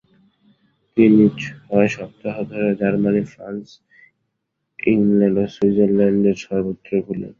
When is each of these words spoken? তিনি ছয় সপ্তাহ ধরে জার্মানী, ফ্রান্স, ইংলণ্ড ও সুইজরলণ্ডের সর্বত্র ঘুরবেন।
তিনি 0.97 1.23
ছয় 1.41 1.89
সপ্তাহ 1.97 2.35
ধরে 2.51 2.69
জার্মানী, 2.79 3.23
ফ্রান্স, 3.31 3.65
ইংলণ্ড 4.79 5.37
ও 5.39 5.53
সুইজরলণ্ডের 5.55 6.37
সর্বত্র 6.45 6.91
ঘুরবেন। 7.05 7.29